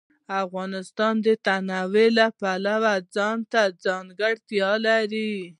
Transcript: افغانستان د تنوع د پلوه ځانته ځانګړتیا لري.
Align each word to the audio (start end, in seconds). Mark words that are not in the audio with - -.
افغانستان 0.43 1.13
د 1.25 1.27
تنوع 1.45 2.07
د 2.17 2.19
پلوه 2.39 2.93
ځانته 3.15 3.61
ځانګړتیا 3.83 4.71
لري. 4.85 5.33